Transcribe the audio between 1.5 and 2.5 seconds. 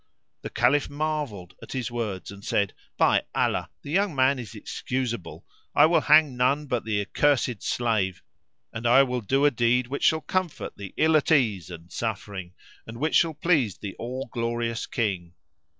at his words and